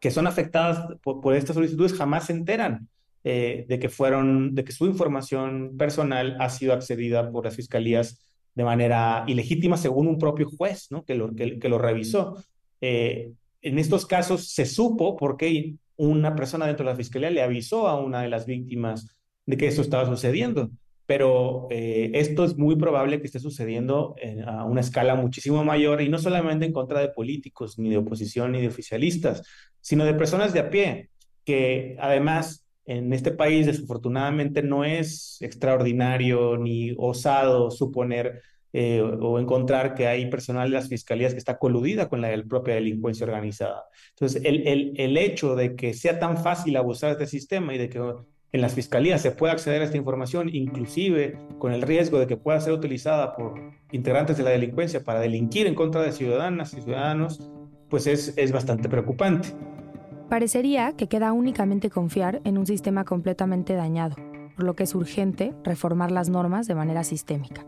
que 0.00 0.10
son 0.10 0.26
afectadas 0.26 0.96
por, 1.02 1.34
estas 1.34 1.54
solicitudes 1.54 1.92
jamás 1.92 2.26
se 2.26 2.32
enteran 2.32 2.88
eh, 3.22 3.66
de 3.68 3.78
que 3.78 3.90
fueron, 3.90 4.54
de 4.54 4.64
que 4.64 4.72
su 4.72 4.86
información 4.86 5.76
personal 5.76 6.36
ha 6.40 6.48
sido 6.48 6.72
accedida 6.72 7.30
por 7.30 7.44
las 7.44 7.54
fiscalías 7.54 8.26
de 8.54 8.64
manera 8.64 9.24
ilegítima 9.28 9.76
según 9.76 10.08
un 10.08 10.18
propio 10.18 10.48
juez, 10.48 10.90
¿no? 10.90 11.04
Que 11.04 11.14
lo, 11.14 11.34
que, 11.34 11.68
lo 11.68 11.78
revisó. 11.78 12.42
Eh, 12.80 13.32
en 13.60 13.78
estos 13.78 14.06
casos 14.06 14.48
se 14.48 14.64
supo 14.64 15.16
porque 15.16 15.74
una 15.96 16.34
persona 16.34 16.66
dentro 16.66 16.86
de 16.86 16.92
la 16.92 16.96
fiscalía 16.96 17.30
le 17.30 17.42
avisó 17.42 17.86
a 17.86 18.00
una 18.00 18.22
de 18.22 18.28
las 18.28 18.46
víctimas 18.46 19.14
de 19.44 19.56
que 19.58 19.66
esto 19.66 19.82
estaba 19.82 20.06
sucediendo 20.06 20.70
pero 21.10 21.66
eh, 21.70 22.12
esto 22.14 22.44
es 22.44 22.56
muy 22.56 22.76
probable 22.76 23.18
que 23.18 23.26
esté 23.26 23.40
sucediendo 23.40 24.14
a 24.46 24.64
una 24.64 24.80
escala 24.80 25.16
muchísimo 25.16 25.64
mayor 25.64 26.02
y 26.02 26.08
no 26.08 26.20
solamente 26.20 26.66
en 26.66 26.72
contra 26.72 27.00
de 27.00 27.08
políticos, 27.08 27.80
ni 27.80 27.90
de 27.90 27.96
oposición, 27.96 28.52
ni 28.52 28.60
de 28.60 28.68
oficialistas, 28.68 29.42
sino 29.80 30.04
de 30.04 30.14
personas 30.14 30.52
de 30.52 30.60
a 30.60 30.70
pie, 30.70 31.10
que 31.44 31.96
además 32.00 32.66
en 32.86 33.12
este 33.12 33.30
país 33.30 33.66
desafortunadamente 33.66 34.62
no 34.62 34.84
es 34.84 35.38
extraordinario 35.40 36.56
ni 36.56 36.92
osado 36.96 37.70
suponer 37.70 38.42
eh, 38.72 39.00
o 39.02 39.38
encontrar 39.40 39.94
que 39.94 40.06
hay 40.06 40.30
personal 40.30 40.70
de 40.70 40.76
las 40.76 40.88
fiscalías 40.88 41.32
que 41.32 41.38
está 41.38 41.58
coludida 41.58 42.08
con 42.08 42.20
la 42.20 42.30
propia 42.48 42.74
delincuencia 42.74 43.26
organizada. 43.26 43.84
Entonces, 44.10 44.42
el, 44.44 44.66
el, 44.66 44.92
el 44.96 45.16
hecho 45.16 45.56
de 45.56 45.74
que 45.74 45.92
sea 45.92 46.18
tan 46.18 46.36
fácil 46.36 46.76
abusar 46.76 47.16
de 47.16 47.24
este 47.24 47.38
sistema 47.38 47.74
y 47.74 47.78
de 47.78 47.88
que 47.88 48.00
en 48.52 48.60
las 48.60 48.74
fiscalías 48.74 49.22
se 49.22 49.30
puede 49.32 49.52
acceder 49.52 49.82
a 49.82 49.84
esta 49.84 49.96
información, 49.96 50.48
inclusive 50.52 51.38
con 51.58 51.72
el 51.72 51.82
riesgo 51.82 52.18
de 52.18 52.26
que 52.26 52.36
pueda 52.36 52.60
ser 52.60 52.72
utilizada 52.72 53.34
por 53.34 53.54
integrantes 53.92 54.36
de 54.36 54.42
la 54.42 54.50
delincuencia 54.50 55.04
para 55.04 55.20
delinquir 55.20 55.66
en 55.66 55.74
contra 55.74 56.02
de 56.02 56.12
ciudadanas 56.12 56.74
y 56.74 56.80
ciudadanos, 56.80 57.50
pues 57.90 58.06
es, 58.06 58.32
es 58.36 58.52
bastante 58.52 58.88
preocupante. 58.88 59.48
Parecería 60.30 60.92
que 60.92 61.08
queda 61.08 61.32
únicamente 61.32 61.90
confiar 61.90 62.40
en 62.44 62.56
un 62.56 62.66
sistema 62.66 63.04
completamente 63.04 63.74
dañado, 63.74 64.16
por 64.54 64.64
lo 64.64 64.74
que 64.74 64.84
es 64.84 64.94
urgente 64.94 65.52
reformar 65.64 66.12
las 66.12 66.28
normas 66.28 66.66
de 66.68 66.76
manera 66.76 67.04
sistémica. 67.04 67.64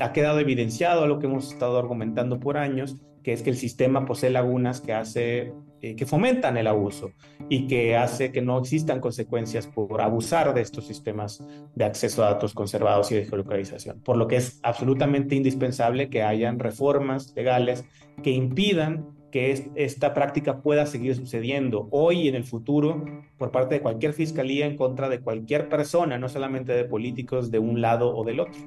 Ha 0.00 0.12
quedado 0.12 0.40
evidenciado 0.40 1.06
lo 1.06 1.18
que 1.18 1.26
hemos 1.26 1.52
estado 1.52 1.78
argumentando 1.78 2.40
por 2.40 2.56
años, 2.56 2.96
que 3.22 3.32
es 3.32 3.42
que 3.42 3.50
el 3.50 3.56
sistema 3.56 4.06
posee 4.06 4.30
lagunas 4.30 4.80
que 4.80 4.94
hace 4.94 5.52
eh, 5.80 5.94
que 5.94 6.06
fomentan 6.06 6.56
el 6.56 6.66
abuso 6.66 7.12
y 7.48 7.68
que 7.68 7.96
hace 7.96 8.32
que 8.32 8.42
no 8.42 8.58
existan 8.58 9.00
consecuencias 9.00 9.68
por 9.68 10.00
abusar 10.00 10.52
de 10.52 10.60
estos 10.60 10.88
sistemas 10.88 11.40
de 11.72 11.84
acceso 11.84 12.24
a 12.24 12.30
datos 12.30 12.52
conservados 12.52 13.12
y 13.12 13.14
de 13.14 13.26
geolocalización. 13.26 14.00
Por 14.00 14.16
lo 14.16 14.26
que 14.26 14.36
es 14.36 14.58
absolutamente 14.64 15.36
indispensable 15.36 16.10
que 16.10 16.24
hayan 16.24 16.58
reformas 16.58 17.32
legales 17.36 17.84
que 18.24 18.30
impidan 18.30 19.06
que 19.30 19.70
esta 19.74 20.14
práctica 20.14 20.62
pueda 20.62 20.86
seguir 20.86 21.14
sucediendo 21.14 21.88
hoy 21.90 22.22
y 22.22 22.28
en 22.28 22.34
el 22.34 22.44
futuro 22.44 23.04
por 23.36 23.50
parte 23.50 23.76
de 23.76 23.82
cualquier 23.82 24.12
fiscalía 24.12 24.66
en 24.66 24.76
contra 24.76 25.08
de 25.08 25.20
cualquier 25.20 25.68
persona, 25.68 26.18
no 26.18 26.28
solamente 26.28 26.72
de 26.72 26.84
políticos 26.84 27.50
de 27.50 27.58
un 27.58 27.80
lado 27.80 28.16
o 28.16 28.24
del 28.24 28.40
otro. 28.40 28.60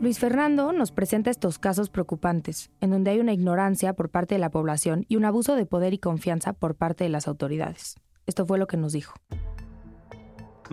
Luis 0.00 0.18
Fernando 0.18 0.72
nos 0.72 0.90
presenta 0.90 1.30
estos 1.30 1.60
casos 1.60 1.88
preocupantes, 1.88 2.72
en 2.80 2.90
donde 2.90 3.12
hay 3.12 3.20
una 3.20 3.32
ignorancia 3.32 3.92
por 3.92 4.10
parte 4.10 4.34
de 4.34 4.40
la 4.40 4.50
población 4.50 5.04
y 5.08 5.14
un 5.14 5.24
abuso 5.24 5.54
de 5.54 5.64
poder 5.64 5.94
y 5.94 5.98
confianza 5.98 6.52
por 6.52 6.74
parte 6.74 7.04
de 7.04 7.10
las 7.10 7.28
autoridades. 7.28 7.94
Esto 8.26 8.44
fue 8.44 8.58
lo 8.58 8.66
que 8.66 8.76
nos 8.76 8.92
dijo. 8.92 9.14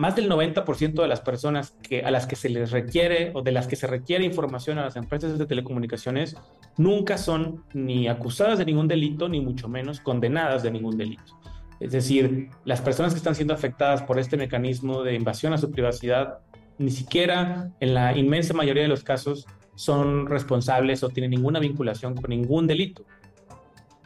Más 0.00 0.16
del 0.16 0.30
90% 0.30 1.02
de 1.02 1.08
las 1.08 1.20
personas 1.20 1.72
que, 1.82 2.00
a 2.00 2.10
las 2.10 2.26
que 2.26 2.34
se 2.34 2.48
les 2.48 2.70
requiere 2.70 3.32
o 3.34 3.42
de 3.42 3.52
las 3.52 3.66
que 3.66 3.76
se 3.76 3.86
requiere 3.86 4.24
información 4.24 4.78
a 4.78 4.84
las 4.84 4.96
empresas 4.96 5.38
de 5.38 5.44
telecomunicaciones 5.44 6.36
nunca 6.78 7.18
son 7.18 7.64
ni 7.74 8.08
acusadas 8.08 8.58
de 8.58 8.64
ningún 8.64 8.88
delito, 8.88 9.28
ni 9.28 9.42
mucho 9.42 9.68
menos 9.68 10.00
condenadas 10.00 10.62
de 10.62 10.70
ningún 10.70 10.96
delito. 10.96 11.38
Es 11.80 11.92
decir, 11.92 12.48
las 12.64 12.80
personas 12.80 13.12
que 13.12 13.18
están 13.18 13.34
siendo 13.34 13.52
afectadas 13.52 14.02
por 14.02 14.18
este 14.18 14.38
mecanismo 14.38 15.02
de 15.02 15.16
invasión 15.16 15.52
a 15.52 15.58
su 15.58 15.70
privacidad 15.70 16.38
ni 16.78 16.90
siquiera 16.90 17.70
en 17.78 17.92
la 17.92 18.16
inmensa 18.16 18.54
mayoría 18.54 18.84
de 18.84 18.88
los 18.88 19.04
casos 19.04 19.46
son 19.74 20.28
responsables 20.28 21.02
o 21.02 21.10
tienen 21.10 21.32
ninguna 21.32 21.60
vinculación 21.60 22.14
con 22.14 22.30
ningún 22.30 22.66
delito. 22.66 23.04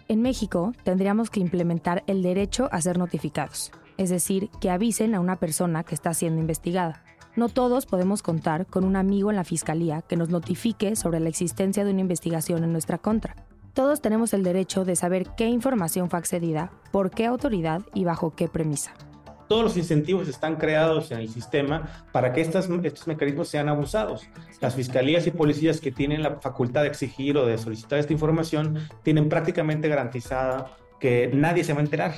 En 0.09 0.23
México 0.23 0.73
tendríamos 0.83 1.31
que 1.31 1.39
implementar 1.39 2.03
el 2.09 2.21
derecho 2.21 2.69
a 2.73 2.81
ser 2.81 2.99
notificados, 2.99 3.71
es 3.99 4.11
decir, 4.11 4.51
que 4.61 4.71
avisen 4.71 5.15
a 5.15 5.21
una 5.21 5.37
persona 5.37 5.85
que 5.85 5.95
está 5.95 6.15
siendo 6.15 6.41
investigada. 6.41 7.05
No 7.37 7.49
todos 7.49 7.87
podemos 7.87 8.23
contar 8.23 8.67
con 8.67 8.85
un 8.85 8.97
amigo 8.97 9.31
en 9.31 9.37
la 9.37 9.45
fiscalía 9.45 10.03
que 10.03 10.17
nos 10.17 10.29
notifique 10.29 10.97
sobre 10.97 11.21
la 11.21 11.29
existencia 11.29 11.85
de 11.85 11.91
una 11.91 12.01
investigación 12.01 12.63
en 12.65 12.73
nuestra 12.73 12.99
contra. 12.99 13.35
Todos 13.73 14.01
tenemos 14.01 14.33
el 14.35 14.45
derecho 14.45 14.85
de 14.85 14.95
saber 14.95 15.29
qué 15.37 15.49
información 15.49 16.09
fue 16.09 16.21
accedida, 16.21 16.71
por 16.93 17.11
qué 17.11 17.27
autoridad 17.27 17.83
y 17.93 18.05
bajo 18.05 18.37
qué 18.37 18.49
premisa 18.49 18.95
todos 19.49 19.63
los 19.63 19.77
incentivos 19.77 20.29
están 20.29 20.57
creados 20.57 21.11
en 21.11 21.19
el 21.19 21.29
sistema 21.29 21.89
para 22.13 22.33
que 22.33 22.41
estos 22.41 22.69
mecanismos 23.07 23.49
sean 23.49 23.69
abusados. 23.69 24.27
Las 24.61 24.75
fiscalías 24.75 25.27
y 25.27 25.31
policías 25.31 25.81
que 25.81 25.93
tienen 25.93 26.23
la 26.23 26.41
facultad 26.41 26.83
de 26.83 26.89
exigir 26.89 27.37
o 27.37 27.47
de 27.47 27.59
solicitar 27.59 27.99
esta 27.99 28.13
información 28.13 28.79
tienen 29.03 29.29
prácticamente 29.29 29.89
garantizada 29.89 30.77
que 30.99 31.31
nadie 31.33 31.65
se 31.65 31.73
va 31.73 31.81
a 31.81 31.85
enterar. 31.85 32.15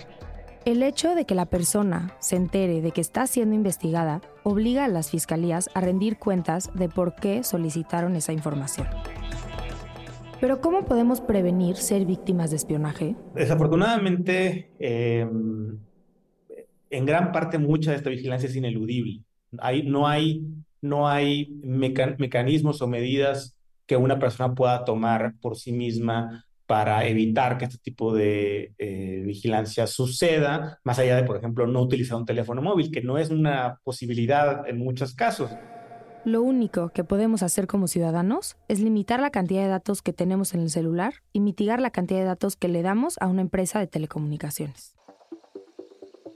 El 0.66 0.82
hecho 0.82 1.14
de 1.14 1.26
que 1.26 1.37
la 1.37 1.46
persona 1.46 2.16
se 2.18 2.35
entere 2.35 2.80
de 2.80 2.90
que 2.90 3.00
está 3.00 3.28
siendo 3.28 3.54
investigada 3.54 4.20
obliga 4.42 4.85
a 4.85 4.88
las 4.88 5.12
fiscalías 5.12 5.70
a 5.75 5.80
rendir 5.80 6.18
cuentas 6.18 6.73
de 6.75 6.88
por 6.88 7.14
qué 7.14 7.44
solicitaron 7.44 8.16
esa 8.16 8.32
información. 8.32 8.88
Pero 10.40 10.61
¿cómo 10.61 10.85
podemos 10.85 11.20
prevenir 11.20 11.76
ser 11.76 12.04
víctimas 12.04 12.50
de 12.50 12.56
espionaje? 12.56 13.14
Desafortunadamente, 13.37 14.73
eh, 14.80 15.25
en 16.90 17.06
gran 17.06 17.30
parte 17.30 17.58
mucha 17.58 17.92
de 17.92 17.99
esta 17.99 18.11
vigilancia 18.11 18.49
es 18.49 18.56
ineludible. 18.56 19.20
No 19.85 20.08
hay, 20.08 20.44
no 20.82 21.06
hay 21.06 21.61
mecanismos 21.62 22.82
o 22.82 22.88
medidas 22.88 23.56
que 23.87 23.96
una 23.96 24.18
persona 24.18 24.52
pueda 24.52 24.85
tomar 24.85 25.37
por 25.40 25.56
sí 25.56 25.70
misma 25.70 26.46
para 26.66 27.06
evitar 27.06 27.58
que 27.58 27.66
este 27.66 27.78
tipo 27.78 28.14
de 28.14 28.73
eh, 28.78 29.23
vigilancia 29.25 29.87
suceda, 29.87 30.80
más 30.85 30.99
allá 30.99 31.16
de, 31.16 31.23
por 31.23 31.37
ejemplo, 31.37 31.66
no 31.66 31.80
utilizar 31.80 32.18
un 32.18 32.26
teléfono 32.26 32.61
móvil, 32.61 32.90
que 32.90 33.02
no 33.02 33.18
es 33.18 33.30
una 33.30 33.80
posibilidad 33.85 34.68
en 34.68 34.78
muchos 34.78 35.14
casos. 35.14 35.50
Lo 36.25 36.42
único 36.42 36.88
que 36.88 37.04
podemos 37.04 37.44
hacer 37.44 37.68
como 37.68 37.87
ciudadanos 37.87 38.56
es 38.66 38.80
limitar 38.80 39.20
la 39.20 39.30
cantidad 39.30 39.62
de 39.62 39.68
datos 39.68 40.02
que 40.02 40.12
tenemos 40.12 40.54
en 40.54 40.61
el 40.61 40.70
celular 40.70 41.14
y 41.32 41.38
mitigar 41.38 41.80
la 41.80 41.90
cantidad 41.90 42.18
de 42.18 42.26
datos 42.26 42.56
que 42.56 42.66
le 42.66 42.82
damos 42.82 43.16
a 43.20 43.28
una 43.28 43.42
empresa 43.42 43.78
de 43.78 43.87
telecomunicaciones. 43.87 44.96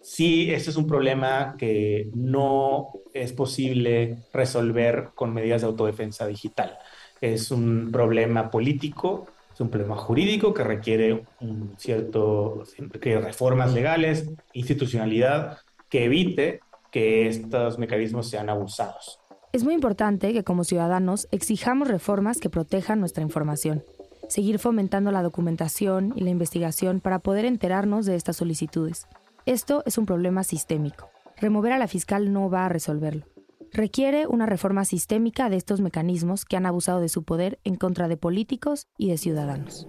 sí, 0.01 0.53
este 0.53 0.71
es 0.71 0.77
un 0.77 0.87
problema 0.87 1.57
que 1.59 2.09
no 2.15 2.93
es 3.13 3.33
posible 3.33 4.19
resolver 4.33 5.11
con 5.17 5.35
medidas 5.35 5.63
de 5.63 5.67
autodefensa 5.67 6.25
digital. 6.27 6.79
Es 7.21 7.51
un 7.51 7.91
problema 7.91 8.49
político, 8.49 9.27
es 9.53 9.61
un 9.61 9.69
problema 9.69 9.97
jurídico 9.97 10.55
que 10.55 10.65
requiere 10.65 11.25
un 11.41 11.75
cierto 11.77 12.65
reformas 13.03 13.73
legales, 13.73 14.31
institucionalidad 14.53 15.59
que 15.89 16.05
evite 16.05 16.61
que 16.91 17.29
estos 17.29 17.79
mecanismos 17.79 18.29
sean 18.29 18.49
abusados. 18.49 19.21
Es 19.53 19.65
muy 19.65 19.75
importante 19.75 20.33
que 20.33 20.45
como 20.45 20.65
ciudadanos 20.65 21.27
exijamos 21.33 21.89
reformas 21.89 22.39
que 22.39 22.51
protejan 22.51 23.01
nuestra 23.01 23.23
información, 23.23 23.83
seguir 24.29 24.61
fomentando 24.61 25.11
la 25.11 25.23
documentación 25.23 26.13
y 26.15 26.21
la 26.21 26.31
investigación 26.31 27.01
para 27.01 27.19
poder 27.19 27.45
enterarnos 27.45 28.07
de 28.07 28.15
estas 28.15 28.37
solicitudes. 28.37 29.09
Esto 29.47 29.83
es 29.87 29.99
un 29.99 30.07
problema 30.07 30.45
sistémico. 30.45 31.09
Remover 31.37 31.73
a 31.73 31.79
la 31.79 31.89
fiscal 31.89 32.33
no 32.33 32.49
va 32.49 32.67
a 32.67 32.69
resolverlo. 32.69 33.25
Requiere 33.73 34.27
una 34.27 34.47
reforma 34.47 34.85
sistémica 34.85 35.49
de 35.49 35.57
estos 35.57 35.81
mecanismos 35.81 36.45
que 36.45 36.57
han 36.57 36.67
abusado 36.67 37.01
de 37.01 37.09
su 37.09 37.23
poder 37.23 37.61
en 37.63 37.77
contra 37.77 38.09
de 38.09 38.17
políticos 38.17 38.89
y 38.99 39.09
de 39.09 39.19
ciudadanos. 39.19 39.87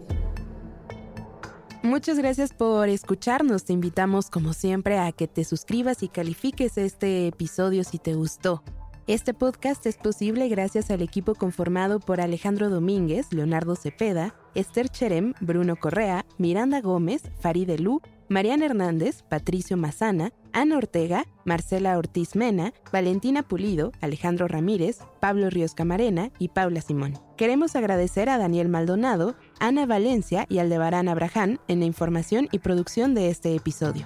Muchas 1.81 2.19
gracias 2.19 2.53
por 2.53 2.89
escucharnos. 2.89 3.65
Te 3.65 3.73
invitamos, 3.73 4.29
como 4.29 4.53
siempre, 4.53 4.99
a 4.99 5.11
que 5.11 5.27
te 5.27 5.43
suscribas 5.43 6.03
y 6.03 6.09
califiques 6.09 6.77
este 6.77 7.27
episodio 7.27 7.83
si 7.83 7.97
te 7.97 8.13
gustó. 8.13 8.63
Este 9.07 9.33
podcast 9.33 9.83
es 9.87 9.97
posible 9.97 10.47
gracias 10.47 10.91
al 10.91 11.01
equipo 11.01 11.33
conformado 11.33 11.99
por 11.99 12.21
Alejandro 12.21 12.69
Domínguez, 12.69 13.33
Leonardo 13.33 13.75
Cepeda, 13.75 14.35
Esther 14.53 14.89
Cherem, 14.89 15.33
Bruno 15.41 15.75
Correa, 15.75 16.23
Miranda 16.37 16.81
Gómez, 16.81 17.23
Faride 17.39 17.79
Lu, 17.79 18.01
Mariana 18.29 18.65
Hernández, 18.65 19.23
Patricio 19.23 19.75
Mazana, 19.75 20.33
Ana 20.53 20.77
Ortega, 20.77 21.25
Marcela 21.45 21.97
Ortiz 21.97 22.35
Mena, 22.35 22.73
Valentina 22.93 23.41
Pulido, 23.41 23.91
Alejandro 24.01 24.47
Ramírez, 24.47 24.99
Pablo 25.19 25.49
Ríos 25.49 25.73
Camarena 25.73 26.31
y 26.37 26.49
Paula 26.49 26.81
Simón. 26.81 27.15
Queremos 27.37 27.75
agradecer 27.75 28.29
a 28.29 28.37
Daniel 28.37 28.69
Maldonado, 28.69 29.35
Ana 29.59 29.87
Valencia 29.87 30.45
y 30.47 30.59
Aldebarán 30.59 31.09
Abraham 31.09 31.57
en 31.67 31.79
la 31.79 31.85
información 31.85 32.47
y 32.51 32.59
producción 32.59 33.15
de 33.15 33.29
este 33.29 33.55
episodio. 33.55 34.05